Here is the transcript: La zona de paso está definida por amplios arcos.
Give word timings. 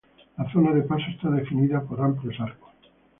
La 0.37 0.49
zona 0.51 0.73
de 0.73 0.81
paso 0.81 1.05
está 1.11 1.29
definida 1.29 1.79
por 1.83 2.01
amplios 2.01 2.39
arcos. 2.39 2.73